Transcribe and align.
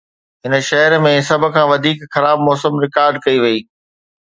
هن 0.43 0.53
شهر 0.69 0.91
۾ 1.03 1.11
سڀ 1.29 1.41
کان 1.53 1.65
وڌيڪ 1.71 1.99
خراب 2.13 2.37
موسم 2.47 2.73
رڪارڊ 2.83 3.15
ڪئي 3.25 3.37
وئي 3.43 3.59